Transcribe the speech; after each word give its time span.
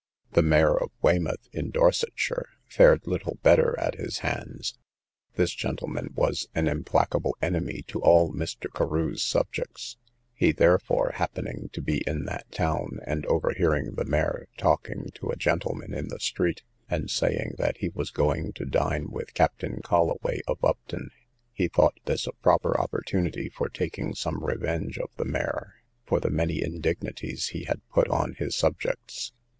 The 0.31 0.41
mayor 0.41 0.75
of 0.75 0.89
Weymouth, 1.03 1.47
in 1.53 1.69
Dorsetshire, 1.69 2.49
fared 2.65 3.05
little 3.05 3.37
better 3.43 3.79
at 3.79 3.93
his 3.99 4.17
hands. 4.25 4.75
This 5.35 5.53
gentleman 5.53 6.09
was 6.15 6.47
an 6.55 6.67
implacable 6.67 7.37
enemy 7.39 7.83
to 7.89 8.01
all 8.01 8.33
Mr. 8.33 8.65
Carew's 8.73 9.21
subjects. 9.21 9.97
He 10.33 10.53
therefore, 10.53 11.11
happening 11.17 11.69
to 11.73 11.83
be 11.83 11.97
in 12.07 12.25
that 12.25 12.49
town, 12.51 12.99
and 13.05 13.27
overhearing 13.27 13.93
the 13.93 14.03
mayor 14.05 14.47
talking 14.57 15.11
to 15.13 15.29
a 15.29 15.35
gentleman 15.35 15.93
in 15.93 16.07
the 16.07 16.19
street, 16.19 16.63
and 16.89 17.11
saying 17.11 17.53
that 17.59 17.77
he 17.77 17.89
was 17.89 18.09
going 18.09 18.53
to 18.53 18.65
dine 18.65 19.11
with 19.11 19.35
Captain 19.35 19.83
Colloway, 19.83 20.39
of 20.47 20.65
Upton, 20.65 21.11
he 21.53 21.67
thought 21.67 21.99
this 22.05 22.25
a 22.25 22.33
proper 22.41 22.75
opportunity 22.75 23.49
for 23.49 23.69
taking 23.69 24.15
some 24.15 24.43
revenge 24.43 24.97
of 24.97 25.11
the 25.17 25.25
mayor, 25.25 25.75
for 26.07 26.19
the 26.19 26.31
many 26.31 26.63
indignities 26.63 27.49
he 27.49 27.65
had 27.65 27.87
put 27.91 28.07
on 28.07 28.33
his 28.33 28.55
subjects. 28.55 29.31